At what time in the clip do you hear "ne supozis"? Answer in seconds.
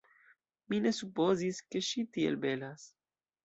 0.85-1.61